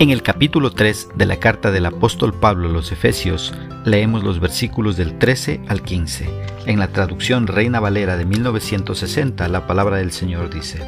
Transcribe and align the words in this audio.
En 0.00 0.10
el 0.10 0.22
capítulo 0.22 0.72
3 0.72 1.10
de 1.14 1.24
la 1.24 1.38
carta 1.38 1.70
del 1.70 1.86
apóstol 1.86 2.34
Pablo 2.34 2.68
a 2.68 2.72
los 2.72 2.90
Efesios, 2.90 3.54
leemos 3.84 4.24
los 4.24 4.40
versículos 4.40 4.96
del 4.96 5.18
13 5.20 5.60
al 5.68 5.82
15. 5.82 6.28
En 6.66 6.80
la 6.80 6.88
traducción 6.88 7.46
Reina 7.46 7.78
Valera 7.78 8.16
de 8.16 8.24
1960, 8.24 9.46
la 9.48 9.68
palabra 9.68 9.98
del 9.98 10.10
Señor 10.10 10.52
dice, 10.52 10.82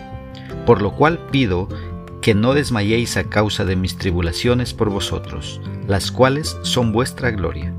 Por 0.67 0.83
lo 0.83 0.93
cual 0.97 1.21
pido 1.31 1.69
que 2.21 2.35
no 2.35 2.53
desmayéis 2.53 3.17
a 3.17 3.25
causa 3.31 3.65
de 3.65 3.77
mis 3.77 3.97
tribulaciones 3.97 4.75
por 4.75 4.91
vosotros, 4.91 5.61
las 5.87 6.11
cuales 6.11 6.59
son 6.63 6.91
vuestra 6.91 7.31
gloria. 7.31 7.73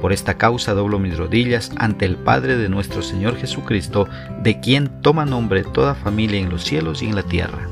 Por 0.00 0.12
esta 0.12 0.38
causa 0.38 0.74
doblo 0.74 1.00
mis 1.00 1.18
rodillas 1.18 1.72
ante 1.76 2.04
el 2.04 2.14
Padre 2.14 2.56
de 2.56 2.68
nuestro 2.68 3.02
Señor 3.02 3.36
Jesucristo, 3.36 4.06
de 4.44 4.60
quien 4.60 5.02
toma 5.02 5.26
nombre 5.26 5.64
toda 5.64 5.96
familia 5.96 6.38
en 6.38 6.50
los 6.50 6.62
cielos 6.62 7.02
y 7.02 7.06
en 7.06 7.16
la 7.16 7.24
tierra. 7.24 7.68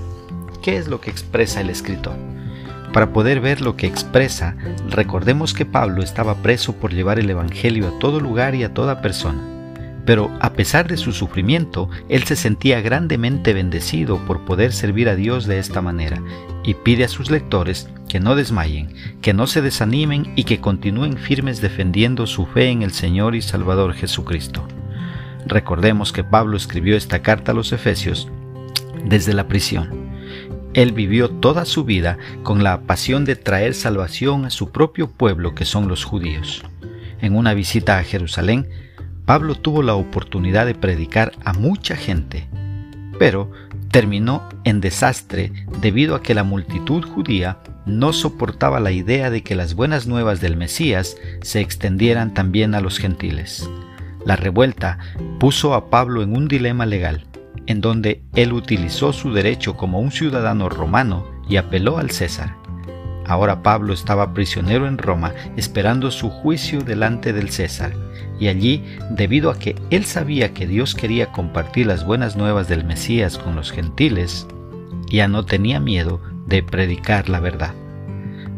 ¿Qué 0.61 0.77
es 0.77 0.89
lo 0.89 1.01
que 1.01 1.11
expresa 1.11 1.61
el 1.61 1.71
escritor? 1.71 2.17
Para 2.97 3.13
poder 3.13 3.43
ver 3.43 3.61
lo 3.61 3.77
que 3.77 3.87
expresa, 3.87 4.57
recordemos 4.89 5.53
que 5.53 5.67
Pablo 5.67 6.03
estaba 6.03 6.37
preso 6.37 6.77
por 6.77 6.95
llevar 6.95 7.19
el 7.19 7.29
Evangelio 7.29 7.89
a 7.89 7.99
todo 7.99 8.21
lugar 8.21 8.55
y 8.55 8.65
a 8.65 8.73
toda 8.73 9.03
persona. 9.03 9.39
Pero 10.07 10.35
a 10.41 10.55
pesar 10.55 10.89
de 10.89 10.97
su 10.97 11.13
sufrimiento, 11.13 11.91
él 12.09 12.23
se 12.23 12.37
sentía 12.37 12.81
grandemente 12.81 13.53
bendecido 13.53 14.17
por 14.25 14.47
poder 14.47 14.73
servir 14.73 15.11
a 15.11 15.15
Dios 15.15 15.45
de 15.45 15.59
esta 15.59 15.83
manera 15.83 16.23
y 16.65 16.73
pide 16.73 17.05
a 17.05 17.09
sus 17.09 17.31
lectores 17.31 17.91
que 18.09 18.19
no 18.19 18.35
desmayen, 18.35 18.95
que 19.21 19.35
no 19.35 19.47
se 19.47 19.61
desanimen 19.61 20.33
y 20.35 20.45
que 20.45 20.63
continúen 20.63 21.19
firmes 21.19 21.61
defendiendo 21.61 22.27
su 22.27 22.47
fe 22.47 22.71
en 22.71 22.81
el 22.81 22.93
Señor 22.93 23.35
y 23.35 23.43
Salvador 23.43 23.93
Jesucristo. 23.93 24.67
Recordemos 25.45 26.15
que 26.15 26.25
Pablo 26.25 26.57
escribió 26.57 26.97
esta 26.97 27.21
carta 27.21 27.53
a 27.53 27.55
los 27.55 27.73
Efesios 27.73 28.27
desde 29.05 29.35
la 29.35 29.49
prisión 29.49 30.06
él 30.77 30.93
vivió 30.93 31.31
toda 31.31 31.65
su 31.65 31.85
vida 31.85 32.19
con 32.43 32.63
la 32.63 32.83
pasión 32.83 33.25
de 33.25 33.35
traer 33.35 33.73
salvación 33.75 34.45
a 34.45 34.51
su 34.51 34.73
propio 34.73 35.11
pueblo 35.11 35.55
que 35.55 35.65
son 35.65 35.89
los 35.89 36.05
judíos. 36.05 36.63
En 37.23 37.35
una 37.35 37.55
visita 37.55 37.99
a 37.99 38.05
Jerusalén, 38.05 38.69
Pablo 39.25 39.55
tuvo 39.55 39.83
la 39.83 39.95
oportunidad 39.95 40.67
de 40.67 40.75
predicar 40.75 41.33
a 41.47 41.55
mucha 41.55 41.97
gente, 41.97 42.47
pero 43.19 43.51
terminó 43.91 44.47
en 44.65 44.83
desastre 44.83 45.51
debido 45.81 46.15
a 46.15 46.23
que 46.23 46.35
la 46.35 46.45
multitud 46.45 47.03
judía 47.03 47.57
no 47.87 48.13
soportaba 48.13 48.79
la 48.79 48.93
idea 48.93 49.31
de 49.31 49.43
que 49.43 49.55
las 49.55 49.75
buenas 49.75 50.07
nuevas 50.07 50.43
del 50.43 50.59
Mesías 50.59 51.17
se 51.41 51.61
extendieran 51.61 52.35
también 52.35 52.75
a 52.75 52.83
los 52.83 52.99
gentiles. 52.99 53.67
La 54.27 54.37
revuelta 54.37 54.99
puso 55.41 55.73
a 55.73 55.89
Pablo 55.89 56.23
en 56.23 56.37
un 56.37 56.49
dilema 56.49 56.85
legal 56.85 57.25
en 57.67 57.81
donde 57.81 58.23
él 58.35 58.53
utilizó 58.53 59.13
su 59.13 59.33
derecho 59.33 59.77
como 59.77 60.01
un 60.01 60.11
ciudadano 60.11 60.69
romano 60.69 61.27
y 61.49 61.57
apeló 61.57 61.99
al 61.99 62.11
César. 62.11 62.57
Ahora 63.27 63.63
Pablo 63.63 63.93
estaba 63.93 64.33
prisionero 64.33 64.87
en 64.87 64.99
Roma 64.99 65.33
esperando 65.57 66.11
su 66.11 66.31
juicio 66.31 66.81
delante 66.83 67.33
del 67.33 67.51
César, 67.51 67.93
y 68.39 68.49
allí, 68.49 68.85
debido 69.11 69.51
a 69.51 69.59
que 69.59 69.75
él 69.91 70.05
sabía 70.05 70.53
que 70.53 70.67
Dios 70.67 70.95
quería 70.95 71.33
compartir 71.33 71.87
las 71.87 72.05
buenas 72.05 72.37
nuevas 72.37 72.69
del 72.69 72.85
Mesías 72.85 73.39
con 73.39 73.57
los 73.57 73.73
gentiles, 73.73 74.47
ya 75.11 75.27
no 75.27 75.45
tenía 75.45 75.81
miedo 75.81 76.21
de 76.47 76.63
predicar 76.63 77.29
la 77.29 77.41
verdad. 77.41 77.75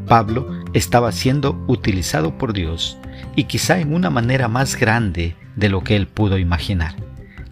Pablo 0.07 0.47
estaba 0.73 1.13
siendo 1.13 1.63
utilizado 1.67 2.37
por 2.37 2.53
Dios 2.53 2.99
y 3.37 3.45
quizá 3.45 3.79
en 3.79 3.95
una 3.95 4.11
manera 4.11 4.49
más 4.49 4.77
grande 4.77 5.37
de 5.57 5.69
lo 5.69 5.83
que 5.83 5.97
él 5.97 6.07
pudo 6.09 6.39
imaginar. 6.39 6.95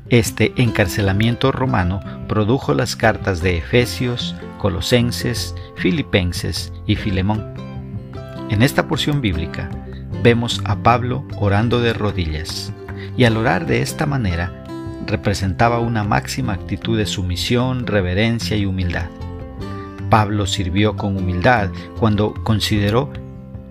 Este 0.08 0.52
encarcelamiento 0.56 1.50
romano 1.50 2.00
produjo 2.28 2.74
las 2.74 2.94
cartas 2.94 3.42
de 3.42 3.58
Efesios, 3.58 4.36
Colosenses, 4.58 5.52
Filipenses 5.74 6.72
y 6.86 6.94
Filemón. 6.94 7.54
En 8.48 8.62
esta 8.62 8.86
porción 8.86 9.20
bíblica 9.20 9.68
vemos 10.22 10.60
a 10.64 10.76
Pablo 10.76 11.26
orando 11.40 11.80
de 11.80 11.92
rodillas, 11.92 12.72
y 13.16 13.24
al 13.24 13.36
orar 13.36 13.66
de 13.66 13.82
esta 13.82 14.06
manera 14.06 14.64
representaba 15.08 15.80
una 15.80 16.04
máxima 16.04 16.52
actitud 16.52 16.96
de 16.96 17.06
sumisión, 17.06 17.84
reverencia 17.84 18.56
y 18.56 18.64
humildad. 18.64 19.06
Pablo 20.08 20.46
sirvió 20.46 20.96
con 20.96 21.16
humildad 21.16 21.70
cuando 21.98 22.32
consideró 22.44 23.12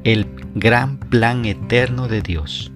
el 0.03 0.27
gran 0.53 0.97
plan 0.97 1.45
eterno 1.45 2.09
de 2.09 2.21
Dios, 2.21 2.73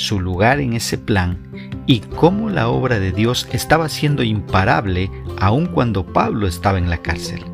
su 0.00 0.18
lugar 0.18 0.60
en 0.60 0.72
ese 0.72 0.98
plan 0.98 1.38
y 1.86 2.00
cómo 2.00 2.50
la 2.50 2.68
obra 2.68 2.98
de 2.98 3.12
Dios 3.12 3.46
estaba 3.52 3.88
siendo 3.88 4.22
imparable 4.22 5.10
aun 5.38 5.66
cuando 5.66 6.06
Pablo 6.06 6.46
estaba 6.46 6.78
en 6.78 6.88
la 6.88 6.98
cárcel. 6.98 7.44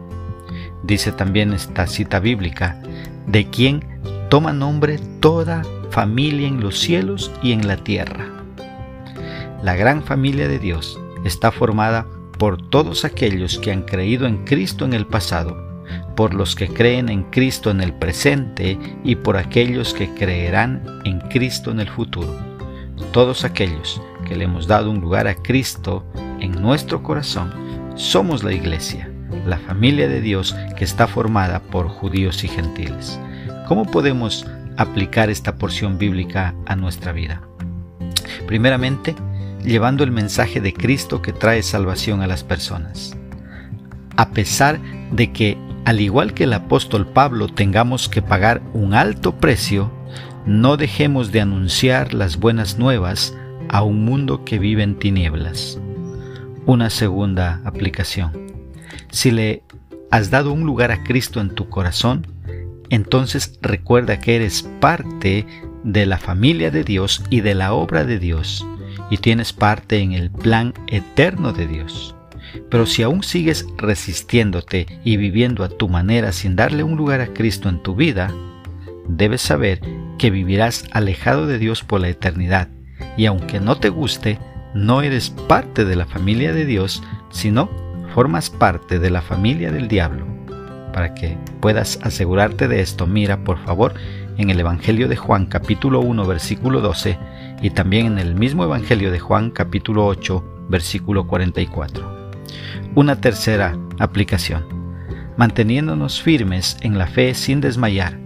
Dice 0.84 1.10
también 1.12 1.52
esta 1.52 1.86
cita 1.86 2.20
bíblica, 2.20 2.80
de 3.26 3.50
quien 3.50 3.84
toma 4.30 4.52
nombre 4.52 5.00
toda 5.20 5.62
familia 5.90 6.46
en 6.46 6.60
los 6.60 6.78
cielos 6.78 7.32
y 7.42 7.52
en 7.52 7.66
la 7.66 7.78
tierra. 7.78 8.28
La 9.62 9.74
gran 9.74 10.02
familia 10.02 10.46
de 10.46 10.58
Dios 10.58 11.00
está 11.24 11.50
formada 11.50 12.06
por 12.38 12.68
todos 12.68 13.04
aquellos 13.04 13.58
que 13.58 13.72
han 13.72 13.82
creído 13.82 14.26
en 14.26 14.44
Cristo 14.44 14.84
en 14.84 14.92
el 14.92 15.06
pasado, 15.06 15.65
por 16.14 16.34
los 16.34 16.54
que 16.54 16.68
creen 16.68 17.08
en 17.08 17.24
Cristo 17.24 17.70
en 17.70 17.80
el 17.80 17.92
presente 17.92 18.78
y 19.04 19.16
por 19.16 19.36
aquellos 19.36 19.94
que 19.94 20.12
creerán 20.14 20.82
en 21.04 21.20
Cristo 21.20 21.70
en 21.70 21.80
el 21.80 21.88
futuro. 21.88 22.34
Todos 23.12 23.44
aquellos 23.44 24.00
que 24.26 24.36
le 24.36 24.44
hemos 24.44 24.66
dado 24.66 24.90
un 24.90 25.00
lugar 25.00 25.26
a 25.26 25.34
Cristo 25.34 26.04
en 26.40 26.52
nuestro 26.52 27.02
corazón, 27.02 27.52
somos 27.94 28.42
la 28.42 28.52
iglesia, 28.52 29.10
la 29.46 29.58
familia 29.58 30.08
de 30.08 30.20
Dios 30.20 30.54
que 30.76 30.84
está 30.84 31.06
formada 31.06 31.60
por 31.60 31.88
judíos 31.88 32.44
y 32.44 32.48
gentiles. 32.48 33.18
¿Cómo 33.68 33.84
podemos 33.84 34.46
aplicar 34.76 35.30
esta 35.30 35.56
porción 35.56 35.98
bíblica 35.98 36.54
a 36.66 36.76
nuestra 36.76 37.12
vida? 37.12 37.40
Primeramente, 38.46 39.14
llevando 39.64 40.04
el 40.04 40.12
mensaje 40.12 40.60
de 40.60 40.72
Cristo 40.72 41.22
que 41.22 41.32
trae 41.32 41.62
salvación 41.62 42.22
a 42.22 42.26
las 42.26 42.44
personas. 42.44 43.16
A 44.16 44.30
pesar 44.30 44.80
de 45.10 45.32
que, 45.32 45.58
al 45.86 46.00
igual 46.00 46.34
que 46.34 46.44
el 46.44 46.52
apóstol 46.52 47.06
Pablo, 47.06 47.46
tengamos 47.46 48.08
que 48.08 48.20
pagar 48.20 48.60
un 48.72 48.92
alto 48.92 49.36
precio, 49.36 49.92
no 50.44 50.76
dejemos 50.76 51.30
de 51.30 51.40
anunciar 51.40 52.12
las 52.12 52.38
buenas 52.38 52.76
nuevas 52.76 53.38
a 53.68 53.84
un 53.84 54.04
mundo 54.04 54.44
que 54.44 54.58
vive 54.58 54.82
en 54.82 54.98
tinieblas. 54.98 55.80
Una 56.66 56.90
segunda 56.90 57.60
aplicación. 57.64 58.32
Si 59.12 59.30
le 59.30 59.62
has 60.10 60.28
dado 60.28 60.52
un 60.52 60.66
lugar 60.66 60.90
a 60.90 61.04
Cristo 61.04 61.40
en 61.40 61.50
tu 61.50 61.68
corazón, 61.68 62.26
entonces 62.90 63.56
recuerda 63.62 64.18
que 64.18 64.34
eres 64.34 64.68
parte 64.80 65.46
de 65.84 66.04
la 66.04 66.18
familia 66.18 66.72
de 66.72 66.82
Dios 66.82 67.22
y 67.30 67.42
de 67.42 67.54
la 67.54 67.74
obra 67.74 68.02
de 68.02 68.18
Dios, 68.18 68.66
y 69.08 69.18
tienes 69.18 69.52
parte 69.52 70.00
en 70.00 70.14
el 70.14 70.32
plan 70.32 70.74
eterno 70.88 71.52
de 71.52 71.68
Dios. 71.68 72.15
Pero 72.70 72.86
si 72.86 73.02
aún 73.02 73.22
sigues 73.22 73.66
resistiéndote 73.76 74.86
y 75.04 75.16
viviendo 75.16 75.64
a 75.64 75.68
tu 75.68 75.88
manera 75.88 76.32
sin 76.32 76.56
darle 76.56 76.82
un 76.82 76.96
lugar 76.96 77.20
a 77.20 77.28
Cristo 77.28 77.68
en 77.68 77.82
tu 77.82 77.94
vida, 77.94 78.32
debes 79.08 79.42
saber 79.42 79.80
que 80.18 80.30
vivirás 80.30 80.84
alejado 80.92 81.46
de 81.46 81.58
Dios 81.58 81.82
por 81.84 82.00
la 82.00 82.08
eternidad 82.08 82.68
y 83.16 83.26
aunque 83.26 83.60
no 83.60 83.76
te 83.76 83.88
guste, 83.88 84.38
no 84.74 85.02
eres 85.02 85.30
parte 85.30 85.84
de 85.84 85.96
la 85.96 86.06
familia 86.06 86.52
de 86.52 86.66
Dios, 86.66 87.02
sino 87.30 87.70
formas 88.14 88.50
parte 88.50 88.98
de 88.98 89.10
la 89.10 89.22
familia 89.22 89.72
del 89.72 89.88
diablo. 89.88 90.26
Para 90.92 91.14
que 91.14 91.36
puedas 91.60 91.98
asegurarte 92.02 92.68
de 92.68 92.80
esto, 92.80 93.06
mira 93.06 93.44
por 93.44 93.58
favor 93.58 93.94
en 94.38 94.50
el 94.50 94.60
Evangelio 94.60 95.08
de 95.08 95.16
Juan 95.16 95.46
capítulo 95.46 96.00
1 96.00 96.26
versículo 96.26 96.80
12 96.80 97.18
y 97.62 97.70
también 97.70 98.06
en 98.06 98.18
el 98.18 98.34
mismo 98.34 98.64
Evangelio 98.64 99.10
de 99.10 99.18
Juan 99.18 99.50
capítulo 99.50 100.06
8 100.06 100.66
versículo 100.68 101.26
44. 101.26 102.15
Una 102.94 103.20
tercera 103.20 103.78
aplicación. 103.98 104.64
Manteniéndonos 105.36 106.22
firmes 106.22 106.76
en 106.80 106.98
la 106.98 107.06
fe 107.06 107.34
sin 107.34 107.60
desmayar, 107.60 108.18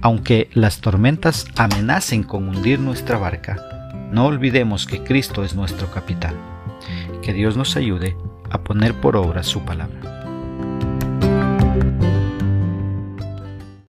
aunque 0.00 0.48
las 0.54 0.80
tormentas 0.80 1.46
amenacen 1.56 2.22
con 2.22 2.48
hundir 2.48 2.80
nuestra 2.80 3.18
barca, 3.18 3.56
no 4.10 4.26
olvidemos 4.26 4.86
que 4.86 5.02
Cristo 5.02 5.44
es 5.44 5.54
nuestro 5.54 5.90
capitán. 5.90 6.34
Que 7.22 7.32
Dios 7.32 7.56
nos 7.56 7.76
ayude 7.76 8.16
a 8.50 8.62
poner 8.62 8.94
por 8.94 9.16
obra 9.16 9.42
su 9.42 9.64
palabra. 9.64 10.17